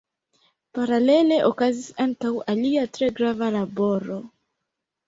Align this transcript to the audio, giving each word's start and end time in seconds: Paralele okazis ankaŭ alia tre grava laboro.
Paralele 0.77 1.37
okazis 1.51 1.91
ankaŭ 2.07 2.33
alia 2.55 2.89
tre 2.99 3.13
grava 3.21 3.53
laboro. 3.61 4.21